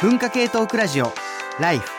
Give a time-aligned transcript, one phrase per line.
[0.00, 1.12] 文化系トークラジオ
[1.58, 1.97] ライフ。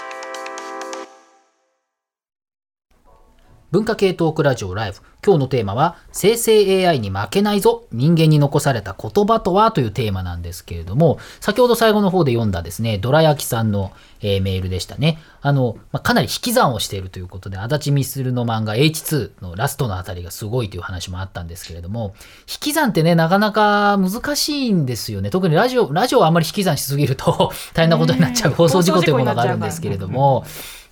[3.72, 5.02] 文化系トークラジオライフ。
[5.24, 13.92] 今日のテーマは、生成 AI に負けないぞ人間に残された言葉とはというテーマなんですけれども、先ほど最後の方で読んだですね、ドラヤキさんの、
[14.22, 15.20] えーメールでしたね。
[15.44, 22.16] あの、まあ、かなり引き算をしているということで、足立みするの漫画 H2 のラストのあたりがすごいという話もあったんですけれども、
[22.50, 25.30] 引き算ってね、なかなか難しいんですよね。
[25.30, 30.44] 特にラジオ、ラジオはあんまり引き算しすぎると 大変なことになっちゃう放送事故というものがあるんですけれども、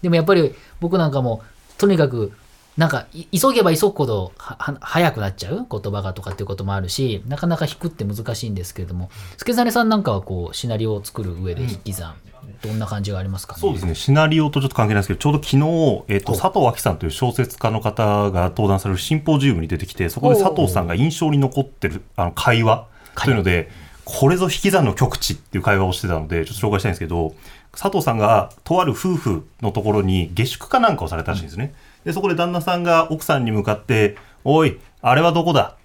[0.03, 1.41] でもやっぱり僕なんかも、
[1.79, 2.33] とにかく
[2.77, 12.13] なんかい急げば急ぐほど早くなっちゃう言葉がとかっていうこともあるしなかなか引くって難しいんですけれども助真さんなんかはこうシナリオを作る上で引き算、
[12.61, 13.61] どんな感じがありますかね？
[13.61, 16.41] そうですね、シナリオとちょっと関係ないですけど、ちょうど昨日、えっとほう。
[16.41, 22.87] 佐藤亜紀さんという小説家の方が登壇されるシンポジウムに出てきて、そこで佐藤さんが印象に残ってるあの会話。
[23.15, 23.71] というので、
[24.05, 27.33] これぞ引き算の極致っていう会話をしてたので、ちょっと紹介したいんですけど、
[27.71, 31.73] 佐藤さんがとある夫婦のところに下宿かなんかをされたらしいんですね。
[32.05, 35.75] で、そこで旦那さんが奥さんに向かって、おい、あれはどこだ？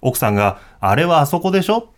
[0.00, 1.88] 奥さんが、あれはあそこでしょ？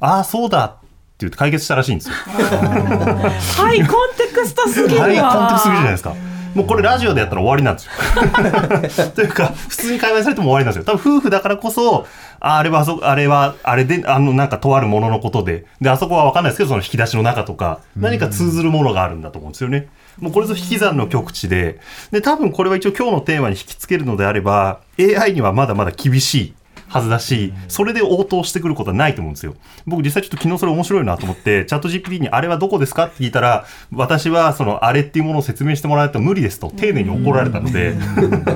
[0.00, 0.78] ああ、そうだって
[1.20, 2.14] 言って解決したらしいんですよ。
[2.14, 5.06] はい、コンテクストすぎるわ。
[5.08, 6.14] はい、コンテクストすぎるじゃないですか。
[6.54, 7.92] もうこれラジオでやったら終わりなんですよ。
[9.14, 10.92] というか、普通に会話されても終わりなんですよ。
[10.92, 12.06] 多分夫婦だからこそ、
[12.40, 19.88] ああれはあそ、あれは、あれで、あの、なんかとあるもののことで、で、あそこは分かんないですけど、その引き出しの中とか、何か通ずるものがあるんだと思うんですよね。
[20.20, 21.80] もうこれぞ引き算の極致で、
[22.10, 26.54] で、多分これは一応今日のテーマに引き付けるのであれば、AI にはまだまだ厳しい。
[26.88, 29.54] はずだし、それで応答してくることはないと思うんですよ。
[29.86, 37.94] 僕実際ちょっと昨日それ面白いなと思って、 チャット GPT にあれはどこですかって聞いたら、私はそのあれっていうものを説明してもらわないと無理ですと丁寧に怒られたので、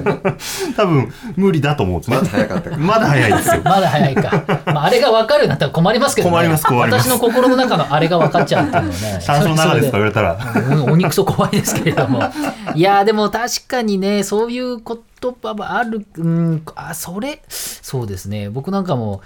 [0.77, 2.17] 多分無理だと思うんですね。
[2.17, 3.61] まだ早かったかまだ早いですよ。
[3.65, 4.45] まだ早いか。
[4.67, 6.33] まあ、あれが分かるようになったら困りますけどね。
[6.33, 9.19] 困ります困ります私の心の中のあれが分かっちゃうっていうのはね。
[9.21, 10.39] 山椒の中ですか言われたら。
[10.71, 12.23] うん鬼くそ怖いですけれども。
[12.75, 14.81] いやーでも確かにね、そういう
[15.23, 18.51] 言葉はある、うん、あ、それ、そうですね。
[18.51, 19.23] 僕なんかも、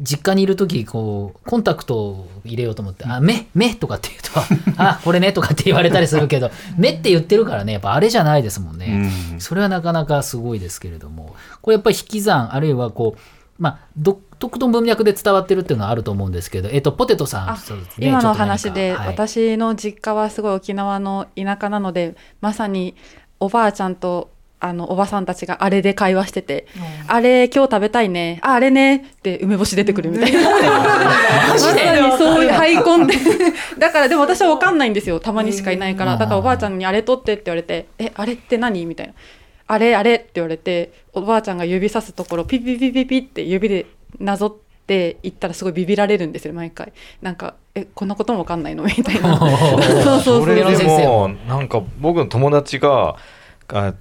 [0.00, 9.10] 実家にいる時こうコンタクトを入れようと思って「あ目目」とかって言うと「あこれね」とかって言われたりするけど「目」って言ってるからねやっぱあれじゃないですもんね。
[9.32, 9.40] うん。
[9.40, 11.34] それはなかなかすごいですけれども。
[11.62, 13.20] これやっぱり引き算あるいはこう
[13.58, 17.54] まあ独特の文脈で伝わってるっていうのはあると思うんですけど、えっと、ポテトさん
[17.98, 19.06] ね今の話で、はい。
[19.08, 22.94] 私の実家はすごい沖縄の田舎なのでまさに
[23.40, 26.66] おばあちゃんとあのおばさんたちがあれで会話してて
[27.06, 28.38] 「あれ今日食べたいね。
[28.42, 30.40] ああれね」って梅干し出てくるみたいな、
[31.50, 33.14] まさにそういうハイコンで。
[33.78, 35.20] だからでも私は分かんないんですよ。
[35.20, 36.16] たまにしかいないから。
[36.16, 39.12] だからおばあちゃんに「あれ取って」って言われて「えあれって何?」みたいな
[39.66, 43.86] 「あれあれ」って言われておばあちゃんが指さすところピピピピピって指で
[44.18, 46.92] なぞって言ったらすごいビビられるんですよ毎回。
[47.20, 49.36] なんか「えこんなことも分かんないの?」みたいな。
[49.38, 53.16] そうそうそそうれでもなんか僕の友達が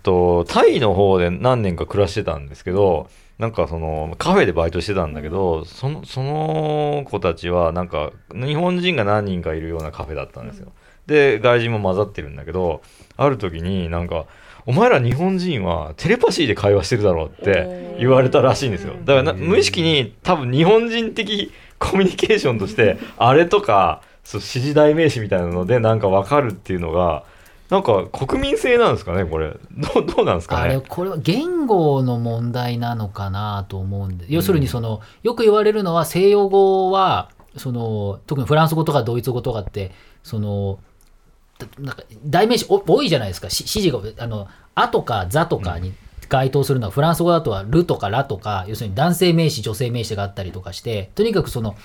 [0.04, 3.10] とタイの方で何年か暮らしてたんですけど
[3.40, 10.72] なんかそのカフェでバイトしてたんだけどそのその子たちはなんか日本人が何人かいるようなカフェだったんですよ。
[11.08, 12.82] で外人も混ざってるんだけど
[13.18, 14.26] ある時になんか
[14.66, 18.94] 「お前ら日本人はテレパシーで会話してるだろ」うって言われたらしいんですよ。
[19.04, 27.24] だからな無意識に多分日本人的コミュニケーションとしてあれとかそう指示代名詞みたいなのでなんか分かるっていうのが
[27.74, 29.50] なんか国民性なんですかねこれ。
[29.50, 30.80] どうどうなんですかね。
[30.88, 34.28] これは言語の問題なのかなと思うんで。
[34.30, 39.92] 要するにその、よく言われるのは西洋語はその特にフランス語とかドイツ語とかって
[40.22, 40.78] その
[41.80, 43.48] なんか代名詞多いじゃないですか。
[43.48, 45.94] 指示があの「あ」とか「ざ」とかに
[46.30, 51.76] 該当するのは、フランス語だとは「る」とか「ら」とか要するに男性名詞女性名詞があったりとかしてとにかくその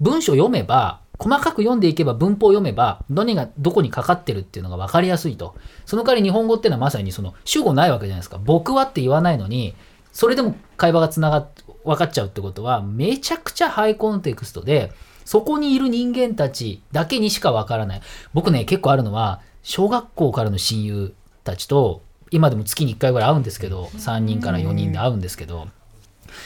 [0.00, 5.54] 文章を読めば細かく読んでいけば文法を読めば何がどこにかかってるっていうのが分かりやすいと。
[5.84, 8.38] その代わり日本語っていうのはまさにその主語ないわけじゃないですか。
[8.42, 9.74] 僕はって言わないのに
[10.12, 11.48] それでも会話がつながっ
[11.84, 14.92] 分かっちゃうってことはめちゃくちゃハイコンテクストで
[15.26, 18.00] そこにいる人間たちだけにしか分からない。
[18.32, 21.12] 僕ね結構あるのは小学校からの親友
[21.44, 22.00] たちと
[22.30, 25.68] 今でも月に1回ぐらい会うんですけど3人から4人で会うんですけど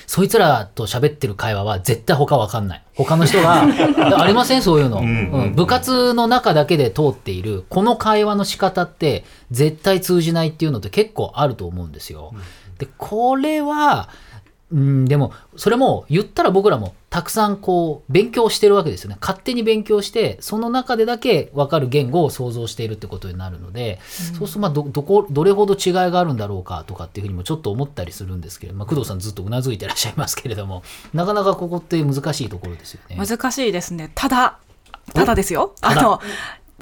[0.07, 2.83] そいつらと喋ってる会話は絶対他わかんない。
[2.95, 3.63] 他の人が、
[4.21, 4.63] ありません？
[4.63, 5.05] そういうの、ん。
[5.05, 5.55] うん。
[5.55, 12.33] 部活の中だけで通っている、この会話の仕方って絶対通じないっていうのって結構あると思うんですよ。
[12.79, 14.09] で、これは、
[14.73, 19.17] うん、でも、それも言ったら僕らもたくさんこう、勉強してるわけですよね。
[19.21, 24.01] 勝手に勉強して、その中でだけ分かる言語を想像しているってことになるので、
[24.37, 30.83] そうすると、まあ、ど、どこ、どれほど違いがあるんだろうかとかっていうふうにもちょっと思ったりするんですけれど、まあ、工藤さんずっとうなずいてらっしゃいますけれども、
[31.13, 33.17] なかなかここって難しいところですよね。
[33.17, 34.11] 難しいですね。
[34.17, 34.59] ただ、
[35.13, 35.77] ただですよ。
[35.83, 36.21] あの、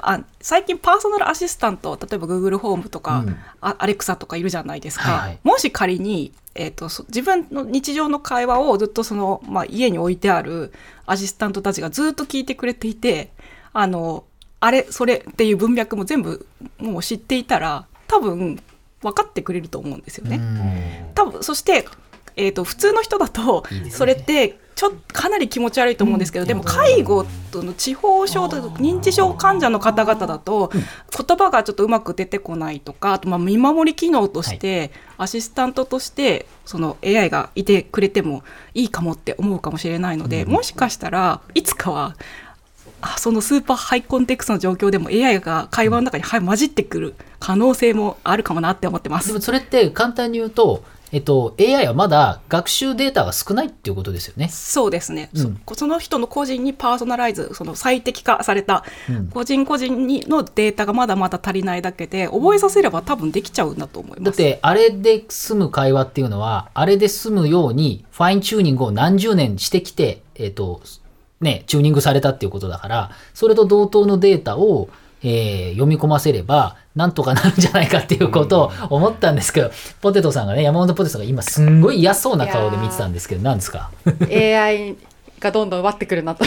[0.01, 3.37] あ最近パーソナルアシスタント例えば Google ホームとか、うん。
[3.61, 5.39] あアレクサとかいるじゃないですか、はいはい。
[5.43, 10.73] もし仮に、えー、とそ自分の日常の会話をずっとその、まあ、家に置いてある
[11.07, 13.33] アシスタントたちがずっと聞いてくれていて
[13.73, 14.25] あの
[14.61, 16.47] あれそれっていう文脈も全部
[16.79, 18.63] もう知っていたら多分
[19.03, 21.13] 分かってくれると思うんですよね。
[21.15, 21.87] 多分そして、
[22.37, 38.43] えー、と普通の人だとそれってちょっとかなり気持ち悪いと思うんですけど、でも介護との地方症と認知症患者の方々だと言葉がちょっとうまく出てこないとかあとまあ見守り機能として、アシスタントとしてその AI がいてくれても
[38.75, 42.17] いいかもって思うかもしれないので、もしかしたらいつかは
[43.03, 49.29] あそのスーパーハイコンテクストの状況でも AI が会話の中にはい混じってくる可能性もあるかもなって思ってます。
[49.29, 49.41] でも。
[49.41, 54.49] それって簡単に言うと、えっと、AI はまだ学習データが少ないっていうことですよね。
[54.49, 64.23] そうですね、うんそその人の個人にパーソナライズその最適化されたうん個人個人にのデータがまだまだ足りないだけで覚えさせれば多分できちゃうんだと思います。
[64.25, 70.81] だって、あれで済む会話っていうのは、あれで済むように、ファインチューニングを何十年してきて、えっと、
[71.41, 74.89] ね、チューニングされたっていうことだから、それと同等のデータを、
[75.25, 79.71] えー読み込ませれば、なんとかなるんじゃないかっていうことを思ったんですけど、
[80.01, 83.91] ポテトさんがね、山本ポテトさんが今すんごい嫌そうな顔で見てたんですけど、何ですか
[84.31, 84.97] ？AI
[85.41, 86.45] がどんどん奪ってくるなと。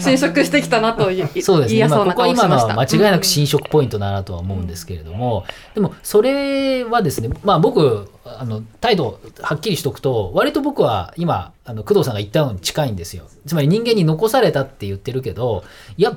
[0.00, 1.88] 侵食してきたなとい そうですね。
[1.88, 5.44] まあここは今のは間違いなく侵食ポイントだなとは思うんですけれども、
[5.74, 13.24] でもそれはですね、まあ僕、あの、態度はっきりしとくと、割と僕は今、あの、工藤さんが言ったのに近いんですよ。
[13.46, 15.64] つまり人間に残されたって言ってるけど、
[15.96, 16.16] いや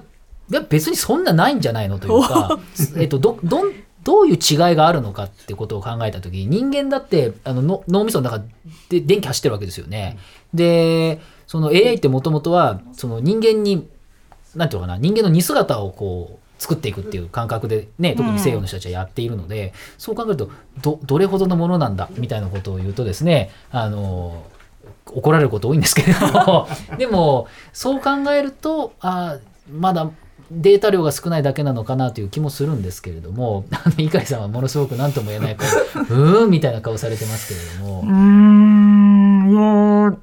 [0.60, 2.60] 別にそんなないんじゃないのというか、
[2.98, 3.72] えっと、ど、どん、
[4.04, 8.44] どういう違いがあるのかってことを考えたときに、人間だってあのの脳みその中
[8.90, 10.18] で電気走ってるわけですよね。
[10.54, 13.88] で、その AI ってもともとは、その人間に
[14.56, 20.52] なんていうのかな人間の似姿をこう作っていくっていう感覚でね特に西洋の人たちはやっているので、そう考えると
[20.82, 24.46] どどれほどのものなんだみたいなことを言うとですねあの
[25.06, 26.28] 怒られること多いんですけれど。
[26.46, 29.38] も でもそう考えるとあ
[29.72, 30.10] まだ
[30.54, 35.68] データ量が少ないだけなのかなという気もするんですけれども あの猪飼さんはものすごく何とも言えない顔
[36.04, 38.02] うーんみたいな顔されてますけれども。
[38.02, 40.14] うん、いや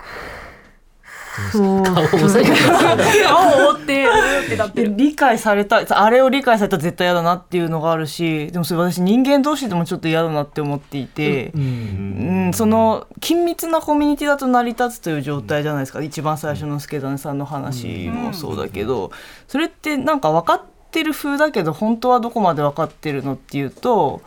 [1.52, 4.94] 顔を押さえてますよね青を追ってうーってなってる。
[4.96, 12.48] 理解されたあれを理解されたら絶対嫌だなっていうのがあるしでもそれ私人間同士でもちょっと嫌だなって思っていて、うん。
[12.48, 19.10] うん、その緊密なコミュニティだと成り立つという状態じゃないですか、一番最初の助谷さんの話もそうだけど、
[19.46, 24.22] それってなんか分かってる風だけど本当はどこまで分かってるのっていうと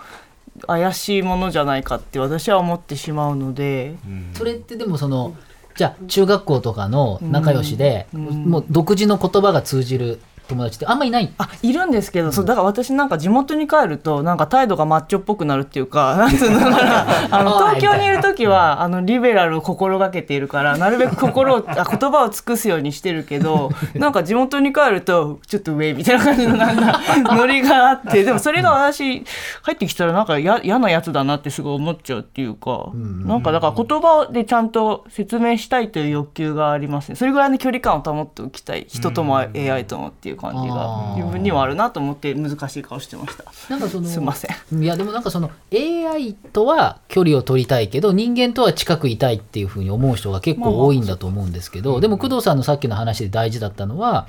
[0.67, 3.95] 怪しいものじゃないかって私は思ってしまうので。
[4.33, 5.35] それってでもその
[5.75, 8.21] じゃあ中学校とかの仲良しで、うん。
[8.45, 11.31] もう独自の言葉が通じる友達ってあんまりいない。
[11.37, 17.05] あいるんですけど、そうだから私なんか地元に帰るとなんか態度がマッチョっぽくなるっていうか なんつうのかな。
[17.31, 26.99] あのはい東京にいる時はあのリベラルを心がけているからなるべく心を あ言葉を尽くすようにしてるけどなんか地元に帰るとちょっと上みたいな感じのなんか
[27.35, 29.21] ノリがあってでもそれが私
[29.65, 37.15] 帰ってきたらなんかや嫌なやつだなってすごい思っちゃうっていうか、なんかだから言葉でちゃんと説明したいという欲求がありますね。
[37.15, 38.85] それぐらいの距離感を保っておきたい。
[38.87, 43.45] 人とも AI ともっていう感じあがー自分にはあるなと思って難しい顔してました。
[43.69, 44.83] なんかそのすいません。
[44.83, 54.27] いやでもなんかその AI とは距離を取りたいけど人間とは近くいたいっていうふうに思う人が結構多いんだと思うんですけど、でも工藤さんのさっきの話で大事だったのは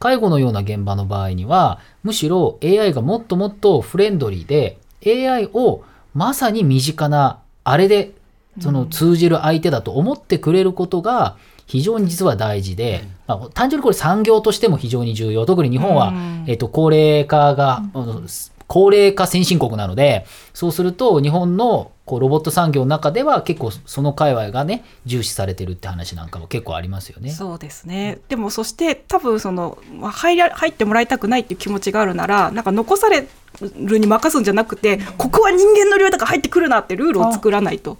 [0.00, 8.12] 介護のような現場の場合にはむしろ AI がもっともっとフレンドリーで AI をまさに身近なあれで
[8.60, 15.46] その通じる相手だと思ってくれることが非常に実は大事で、まあ、単純にこれ産業としても非常に重要。
[15.46, 16.12] 特に日本は、
[16.46, 17.82] えっと高齢化が、
[18.66, 27.30] 高齢化先進国なのでそうすると日本のこうロボット産業の中では結構その界隈がね重視されてるって話なんかも結構ありますよね。
[27.30, 28.18] そうですね。
[28.28, 33.28] でもそして多分そのまあ入ら入ってもらいたくないっていう気持ちがあるならなんか残され
[33.76, 37.98] るに任すんじゃなくてここは人間の領域だから入ってくるなってルールを作らないと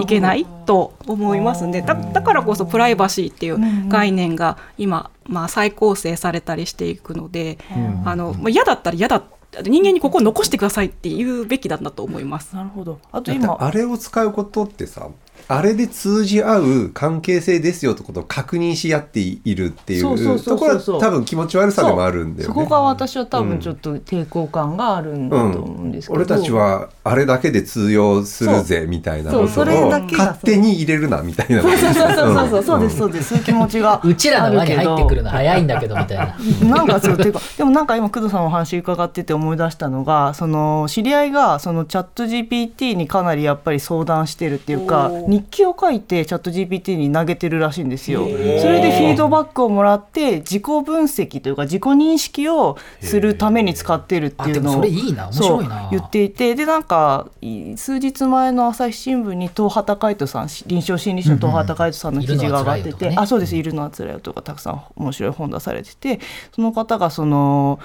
[0.00, 7.58] いけないと思いますんでだだからこそプライバシーっていう概念が今、まあ、再構成されたりしていくので、
[8.04, 9.22] あのまあ、嫌だったら嫌だ
[9.60, 12.56] 人間にここを残してくださいって言うべきだなと思います。
[12.56, 15.08] なるほどあと今あれを使うことってさ
[15.48, 22.54] あれで通じ合う関係性ですよってことを確認し合っているっていそうところは多分気持ち悪さでもあるんだよね。
[22.54, 31.60] そこが私は多分ちょっと抵抗感があるんだと思うんですけど、俺たちはあれだけで通用するぜみたいなことをそうそれだけが勝手に入れるなみたいな。
[31.60, 32.62] そうそうそうそう。
[32.62, 33.28] そうですそうです。
[33.30, 36.36] そういう気持ちがうちらの輪に入ってくるのあ早いんだけどみたいな。
[36.76, 48.24] なんかそうていうかでもなんか今工藤さんのお話伺ってて思い出したのがその知り合いがそのチャット GPT にかなりやっぱり相談してるっていうか日記を書いてチャット GPT に投げてるらしいんですよ。
[48.24, 63.16] それでフィードバックをもらって自己分析というか自己認識をするために使ってるっていうのを言っていてでなんかい数日前の朝日新聞に東畑海人さん臨床心理士の東畑海人さんの記事が上がってて、いるのは辛いよとかね。
[63.18, 66.20] あそうです「いるのはつらいよ」とかたくさん面白い本出されてて
[66.54, 67.80] その方がその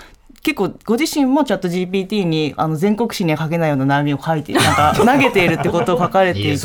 [0.48, 6.58] 結構ご自身もチャット GPT にあの全国紙には書けないような悩みを書いてなんか 投げているってことを書かれていて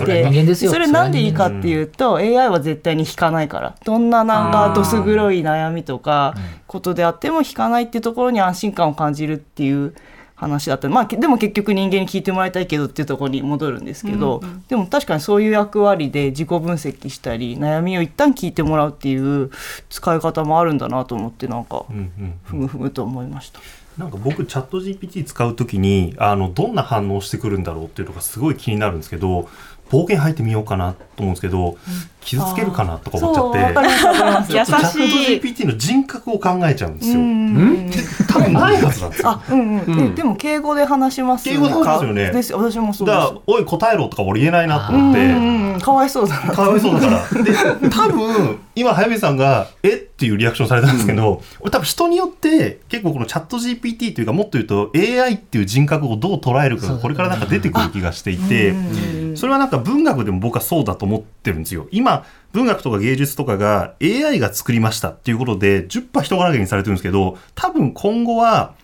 [0.54, 3.74] それなんでいいかっていうと AI は絶対に引かないから。
[3.84, 6.34] どんななんかどす黒い悩みとか
[6.68, 9.94] ことであっても引かないっていうところに安心感を感じるっていう
[10.42, 10.88] 話だった。
[10.88, 19.50] まあけでも結局人間に聞いてもらいたいけどっていうところに戻るんですけど、でも確かにそういう役割で自己分析したり悩みを一旦聞いてもらうっていう
[19.88, 23.60] 使い方もあるんだなと思ってなんかうんうんふむふむと思いました。
[23.98, 29.50] なんか僕チャット GPT 使うときにあのどんな反応してくるんだろうっていうのがすごい気になるんですけど
[29.92, 31.76] 冒険入ってみようかなと思うんですけど、
[32.22, 33.58] 傷つけるかなとか思っちゃって。
[33.58, 34.52] そうわかりますわかります。
[34.56, 37.20] 優チャットしい GPT の人格を考えちゃうんですよ。
[37.20, 37.90] うん。
[38.26, 39.28] 多分ないはずなんですよ。
[39.28, 42.30] あ、うんうん、ででも敬語で話します敬語で話しますよね。
[42.30, 43.18] です私もそうです。
[43.18, 43.40] だから。
[43.46, 45.20] 「おい答えろ」とか俺言えないなとうん思って。
[45.20, 46.52] うんうん、かわいそうだな。
[46.52, 47.42] かわいそうだから。
[47.42, 47.52] で、
[47.90, 50.08] 多分、今、早見さんが、え？
[50.22, 58.72] っていうリアクションされたんですけど、俺多分人によって、結構このチャット GPT というか、もっと言うと AI っていう人格をどう捉えるかが、これからなんか出てくる気がしていて、
[59.36, 61.88] それはなんか文学でも僕はそうだと思ってるんですよ。
[61.90, 68.74] 今、文学とか芸術とかが AI が作りましたっていうことで、10%人柄げにされてるんですけど、多分今後は、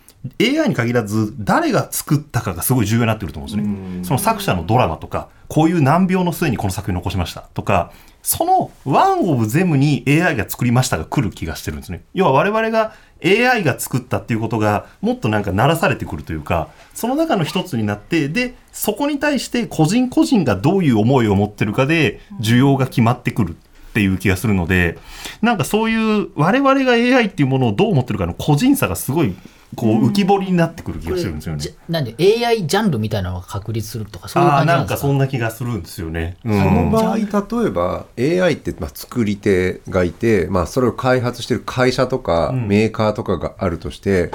[0.41, 4.03] AI に限らず誰が作ったかがすごい重要になってくると思うんですね。
[4.03, 7.91] その作者のドラマとか、こういう難病の末にこの作品を残しましたとか、
[8.21, 12.03] そのワンオブゼムに AI が作りましたが来る気がしてるんですね。
[12.13, 23.57] 要は我々が AI が作ったっていうことがもっとなんか鳴らされてくるというか、その中の一つになって、で、そこに対して個人個人がどういう思いを持ってるかで需要が決まってくる。
[23.89, 24.99] っていう気がするので、
[25.41, 29.35] なんかそういう我々が AI っていうものをどう思ってるかの個人差がすごい
[29.75, 31.59] こう浮き彫りになってくる気がするんですよね。
[31.61, 34.77] じゃなんで AI ジャンルみたいなのが確立するとかそういう感じなですか？
[34.77, 36.37] なんんかそんな気がするんですよね。
[36.43, 37.23] うそのん、場合例
[37.67, 44.31] えば AI ってまあ作り手がいて、まあ、それを開発してる会社とかんメーカーとかがあるとして、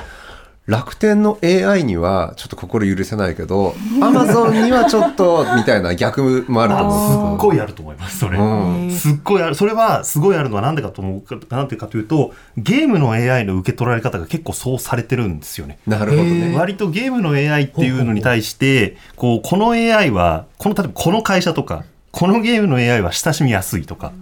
[0.67, 8.91] 楽天の AI にはちょっと心許せないけど Amazon にはちょっとみたいな逆もあるとあすっ思うごいあると思いますそれ、うん。
[8.91, 9.55] すっごいある。
[9.55, 15.79] それはすごいあるのはなんでかと思うかなんでかというとゲームの AI の受け取られ方が結構そうされてるんですよね。
[15.87, 16.57] なるほどね。
[16.57, 24.13] 割とゲームの AI っていうのに対してこうこの AI はこの例えばこの会社とかこのゲームの AI は親しみやすいとか、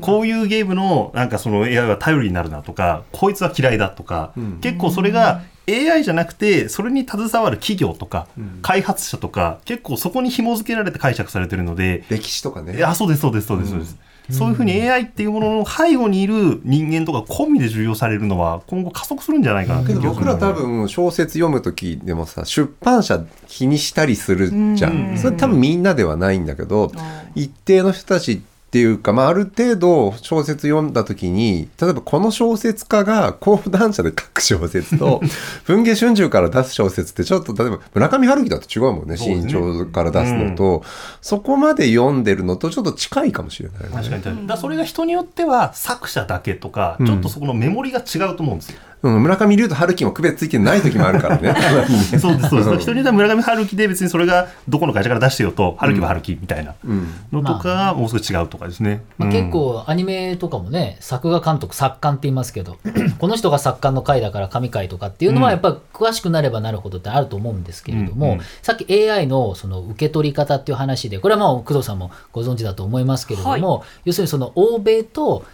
[0.00, 4.32] こういうゲームのなんかその AI は頼りになるなとかこいつは嫌いだとか、
[4.62, 8.26] 結構それが AI じゃなくてそれに携わる企業とか、
[8.62, 12.76] 開発者とか結構そこに紐付けられて解釈されてるので歴史とかね。
[12.76, 12.78] い。
[12.78, 13.96] やそうですそうですそうですそうです、
[14.30, 25.16] そういうふうに AI っていうものの背後にいる人間とか込みで重要されるのは今後加速するんじゃないかなってけど僕ら多分小説読む時でもさ出版社気にしたりするじゃん。
[25.18, 26.92] それ多分みんなではないんだけど
[27.34, 35.20] 一定の人たちっていうか、まあ、ある程度小説読んだ時に例えばこの小説家が講談社で書く小説と
[35.66, 40.82] 文藝春秋から出す小説ってちょっと例えば村上春樹だと違うもんね新潮から出すのと、
[41.20, 47.06] そこまで読んでるのとちょっと近いかもしれない、ね、確かにだそれが人によっては作者だけとか、ん。
[47.06, 48.78] ちょっとそこのメモリが違うと思うんですよ。
[48.78, 51.54] うん、村上龍と春樹も区別ついてない時もあるからね。
[52.20, 52.78] そうですそうです。
[52.80, 56.74] 人によっては村上春樹で別にそれがどこの会社から出してよと春樹は春樹みたいな。
[56.84, 57.08] うん。
[57.32, 59.02] のとかがもう少し違うとかですね。
[59.18, 59.34] まあ、うん。
[59.34, 62.78] 結構アニメとかもね作画監督作家って言いますけど
[63.18, 68.40] この人が作家の回だから神回とかっていうのはやっぱ詳しくなればなるほどってあると思うんですけれども、うんうん。
[68.62, 75.44] さっき AI のその受け取り方っていう話でこれはもう工藤さんもご存知だと思いますけれども、要するにその欧米と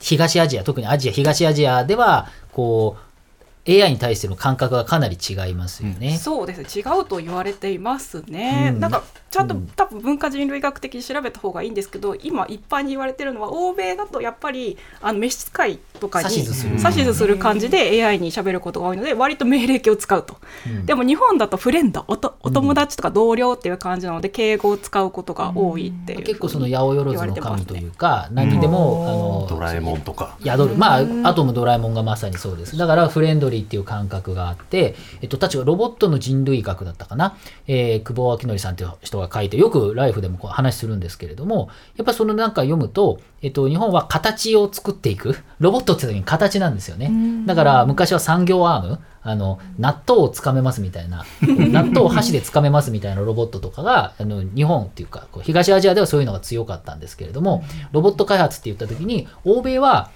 [0.00, 6.18] 東アジア特にアジア東アジアではこう AI に対しての感覚がかなり違いますよね。
[6.18, 6.78] そうです。
[6.78, 8.80] 違うと言われていますね、うん。
[8.80, 9.02] なんか
[9.34, 9.66] ちゃんとうん。
[9.74, 16.76] 多分文化人類学的に調べた方がいいんですけど今一般に言われてるのは欧米だとやっぱりあの召使いとかに指図する。
[16.78, 20.36] 指図する感じで AI に喋ることが多いので割と命令形を使うと、
[20.66, 20.86] うん。
[20.86, 30.36] でも日本だとフレンドおとお友達とか同僚っていう感じなので敬語を使うことが多いっていうふうに結構その八百万の神というか何にでも、あのドラえもんとか。
[30.44, 30.76] 宿る。
[30.76, 32.76] まあアトムドラえもんがまさにそうです。
[32.76, 37.36] だからフレンドリーっていう感覚があって、えっと、確かロボットの人類学だったかな、
[37.66, 47.10] えー久保明則さんっていう人が書いてよくライフでもこう話するんですけれどもやっぱそのなんか読むと、えっと、日本は形を作っていくロボットって時に形なんですよね。
[47.46, 60.10] だから昔は産業アームあの納豆をつかめますみたいな 納豆を箸でつかめますみたいなロボットとかがあの日本っていうかこう東アジアではそういうのが強かったんですけれどもロボット開発って言った時に欧米は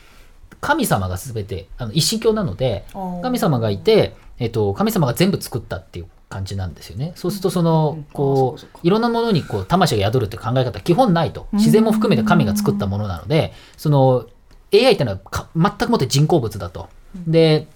[0.60, 2.84] 神様が全てあの一神教なので
[3.22, 7.12] 神様がいて、えっと、神様が全部作ったっていう感じなんですよね。
[7.14, 14.26] そうするとそのこういろんなものにこう魂が宿るって考え方は基本ないと自然も含めて神が作ったものなのでその
[14.72, 16.88] AI っていうのはか全くもって人工物だと。
[17.26, 17.66] で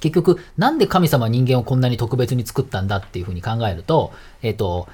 [0.00, 4.88] 結局なんで神様は人間をこんなに特別に作ったんだっていうふうに考えるとえっと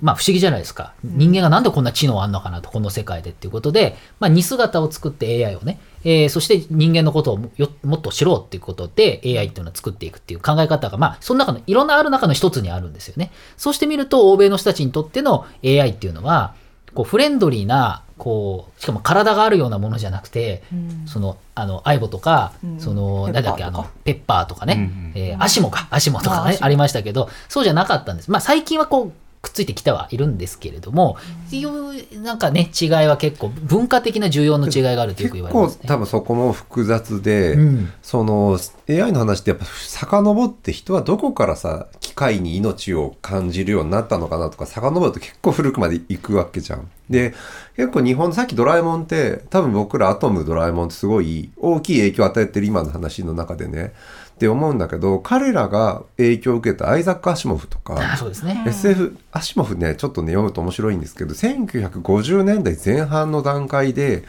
[0.00, 0.92] まあ不思議じゃないですか。
[1.04, 13.30] 人間がなんでこんな知能あんのかなと、この世界でっていうことで、まあ似姿を作って AI をね、えーそして人間のことをもよもっと知ろうっていうことで AI っていうのを作っていくっていう考え方が、まあその中のいろんなある中の一つにあるんですよね。
[13.56, 16.54] そうしてみると、欧米の人たちにとっての AI っていうのは、
[16.94, 20.62] こうフレンドリーな、こう、しかも体があるようなものじゃなくて、
[21.06, 28.30] その、あの、アイボとか、その、なんだっけ、あの、ペッパーとかね、えーアシモか、アシモとかね、ありましたけど、そうじゃなかったんです。
[28.30, 29.12] まあ最近はこう、
[29.46, 31.16] くっついてきてはいるんですけれども、
[31.52, 35.84] いうなんかね違いは結構文化的な重要の違いがあるとよく言われますね。
[35.86, 46.88] 多分そこも複雑で、うんその AI の話ってやっぱ遡って人はどこからさ機械に命を感じるようになったのかなとか遡ると結構古くまで行くわけじゃん。
[47.10, 47.34] で
[47.76, 53.92] 結構日本さっきドラえもんって多分僕らアトムドラえもんってすごい大きい影響を与えてる今の話の中でね
[54.36, 58.64] って思うんだけど彼らが影響を受けたアイザック・アシモフとかあそうですね。
[58.66, 64.24] SF アシモフねちょっとね読むと面白いんですけど1950年代前半の段階で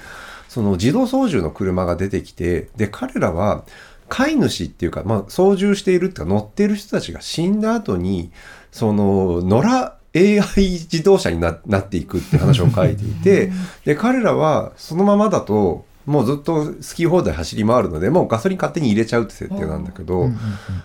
[0.47, 3.65] その自動操縦の車が出てきてで彼らは
[4.07, 8.31] 飼い主っていうか、まあ、操縦しているっていうか乗っている人たちが死んだ後に
[8.71, 13.51] その野良 AI 自動車にななっていくって話を書いていて
[13.83, 20.29] で彼らはそのままだともうずっと好き放題走り回るのでもうガソリン勝手に入れちゃうって設定なんだけど、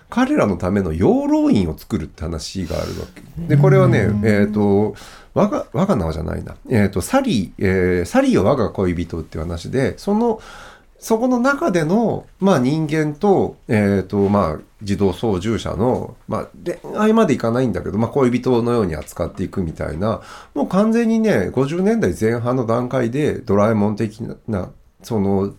[0.09, 3.55] 彼らのための養老院を作るって話があるわけ。
[3.55, 4.95] でこれはね、えっ、と
[5.33, 10.41] 我が我が名はじゃないな、えっとサリー、えーサリーは我が恋人っていう話でその
[11.03, 20.21] そこの中での、まあ、人間と,、えーとまあ、自動操縦者の、まあ、恋愛までいかないんだけど、まあ、恋人のように扱っていくみたいな
[20.53, 24.71] もう完全にね50年代前半の段階でドラえもん的な
[25.03, 25.53] その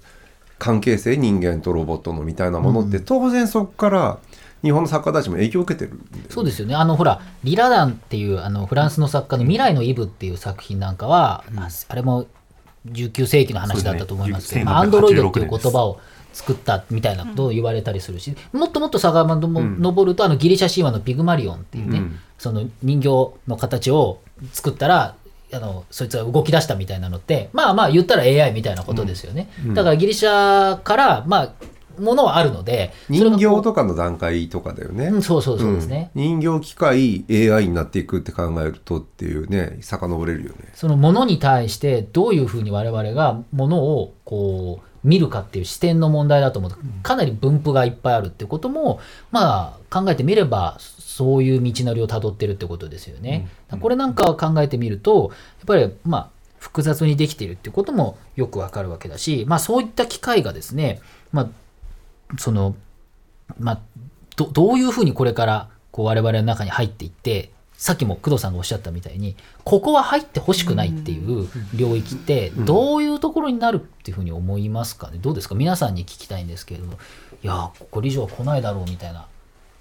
[0.59, 4.19] 関係性人間とロボットのみたいなものって、当然そこから
[4.63, 6.25] 日本の作家たちも影響を受けてるね。
[6.31, 6.75] そうですよね。
[6.75, 12.27] あのほらリラダンっていうあのフランスの作家の「未来のイブ」っていう作品なんかは、ああれも
[12.87, 14.65] 19世紀の話だったと思いますけど、ね。
[14.65, 16.01] まあアンドロイドっていう16年言葉を
[16.33, 22.19] 作ったみたいなことを言われたりするし、もっともっと遡も登るとあのギリシャ神話のピグマリオンっていうね、うん。
[22.39, 23.09] その人形
[23.47, 24.21] の形を
[24.53, 25.15] 作ったら
[25.55, 31.53] あのそいつが動き出したみたいなのってまあまあ言ったら AI みたいなことですよね、だからギリシャからまあ
[31.99, 35.07] ものはあるので人形とかの段階とかだよね。
[35.07, 36.41] うんそうそうそうですね、うん。
[36.41, 40.71] 人形機械 AI になっていくって考えるとっていうね遡れるよね。
[40.75, 50.79] そのものに対してどういうふうに我々がものをこう見るかっていう視点の問題だと思うとかなり分布がいっぱいあるってこともまあ考えてみれば
[51.15, 53.49] そういう道のりをたどってるってことですよね。
[53.81, 61.01] これなんかを考えてみるとやっぱりまあ複雑にできているっていうこともよくわかるわけだし、まあ、そういった機会がですね、
[61.31, 61.49] まあ、
[62.37, 62.75] その
[63.61, 63.81] まあ、
[64.37, 75.19] どどういうふうにこれからこう我々の中に入っていってさっきも工藤さんがおっしゃったみたいにここは入ってほしくないっていう領域ってどういうところになるっていうふうに思いますかね？
[75.21, 75.55] どうですか？
[75.55, 76.99] 皆さんに聞きたいんですけれども
[77.43, 79.21] いやここ以上は来ないだろうみたいな。
[79.21, 79.29] こ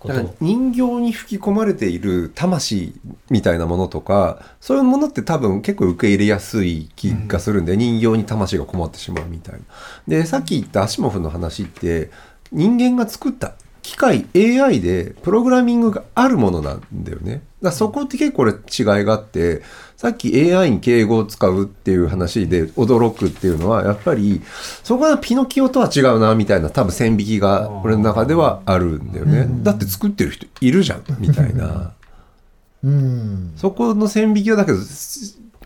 [0.05, 2.93] だから人形に吹き込まれている魂
[3.29, 9.59] みたいなものとかそういうものって多分結構受け入れやすい気がするんで、人形に魂がこもってしまうみたいな。
[10.07, 12.11] でさっき言ったアシモフの話って
[12.51, 17.43] 人間が作った機械 AI でプログラミングがあるものなんだよね。
[17.61, 19.61] だそこって結構これ違いがあって
[20.03, 24.41] さっき AI に敬語を使うっていう話で驚くっていうのはやっぱり
[24.83, 29.47] そこはピノキオとは違うなみたいな多分線引きが俺の中ではあるんだよね。
[29.63, 31.93] だって作ってる人いるじゃんみたいな。
[32.83, 34.77] うんそこの線引きはだけど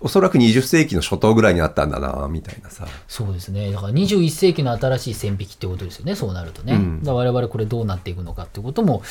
[0.02, 2.86] おそらく20世紀の初頭ぐらいにあったんだなみたいなさ。
[3.08, 9.02] そうですねだから21世紀の新しい線引きってことですよねそうなるとね、うんだ我々これどうなっていくのかっていうことも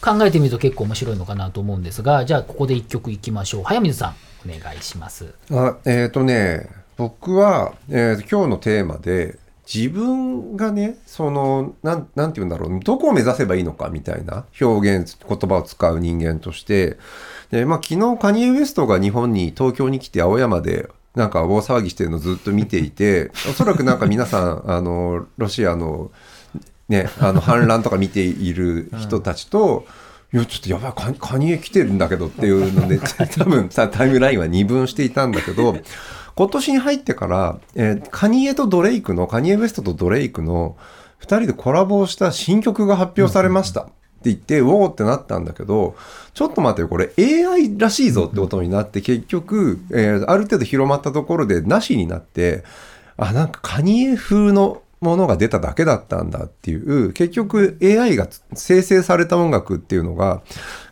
[0.00, 5.34] 考えてみると結構面白いのかなと思うんですがじゃあここで一曲いきましょう早水さんお願いします。
[5.50, 9.38] あえっ、とね僕は、えー今日のテーマで
[9.72, 16.98] 自分がねそのなんなんて言うんだろうどこを目指せばいいのかみたいな表現言葉を使う人間として
[17.52, 26.10] で、まあ、昨日カニエ・ウエストが日本に東京に来て青山でなんか大騒ぎしてるのずっと見ていておそらくなんか皆さん あのロシアの
[26.88, 29.86] ね、あの反乱とか見ている人たちと、
[30.32, 32.98] いやちょっとやばいカニカニエ来てるんだけどっていうので
[33.36, 35.76] 多分さタイムラインは二分していたんだけど
[36.36, 40.76] 今年に入ってから、えーカニエとドレイクのカニエ・ウエストとドレイクの
[41.20, 43.82] 2人でコラボをした新曲が発表されました。
[43.82, 45.96] って言って、ウォーってなったんだけど、
[46.34, 52.64] ちょっと待ってよ、これ AI らしいぞってことになって、結局、えーある程度広まったところでなしになって、
[53.16, 60.42] あ、なんかカニエ風のものが出ただけだったんだっていう、結局 AI が生成された音楽っていうのが、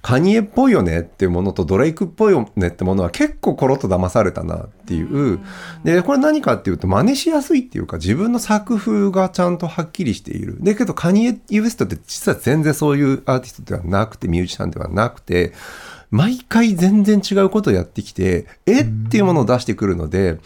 [0.01, 5.41] カニエっぽいよねっていうものとドレイクっぽいよねってものは結構コロッと騙されたなっていう。
[5.85, 10.57] で、これ何かっていうと真似しやすいっていうか自分の作風がちゃんとはっきりしている。
[10.63, 15.53] だけどカニエ・ウエストって実は全然そういうアーティストではなくてミュージシャンではなくて、
[16.11, 18.81] 毎回全然違うことをやってきて、え？
[18.81, 20.39] っていうものを出してくるので、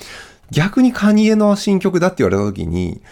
[0.50, 3.02] 逆にカニエの新曲だって言われた時に、か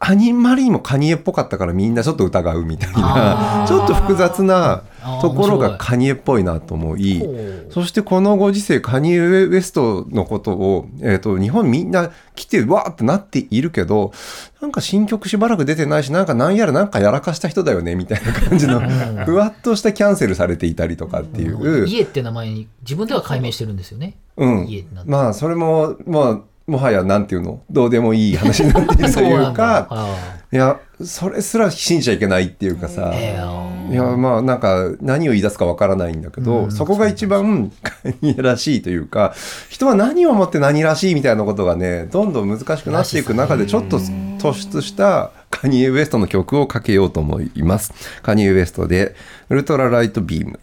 [0.00, 3.64] アニマリーもカニエっぽかったからみんなちょっと疑うみたいな。
[3.66, 4.82] ちょっと複雑な
[5.20, 7.22] ところがカニエっぽいなと思い
[7.70, 14.12] そしてこのご時世カニエ・ウエストのことを、えー、と日本みんな来てわーってなっているけど
[14.60, 18.80] なんか新曲しばらく出てないしなんかなんやらなんかやらかした人だよねみたいな感じの
[19.24, 21.86] ふわっとしたキャンセルされていたりとかっていう。
[21.86, 24.16] 家って名前に自分では解明してるんですよね。
[24.36, 24.68] うん。
[25.06, 36.72] まあそれもまあもはやなんていうのどうでもいい話になっているというか あいやそれすら信じちゃいけないっていうかさいやまあなんか何を言い出すかわからないんだけど、うん。
[36.72, 39.34] そこが一番カニエらしいというか
[39.70, 47.92] 人は何をもって何らしいみたいなことがねどんどん難しくなっていく中でちょっと突出したカニエ・ウエストの曲をかけようと思います。
[48.22, 49.14] カニエ・ウエストで
[49.48, 50.60] ウルトラライトビーム。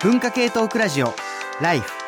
[0.00, 1.12] 文化系トークラジオ
[1.60, 2.07] ライフ